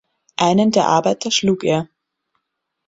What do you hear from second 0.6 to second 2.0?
der Arbeiter schlug er.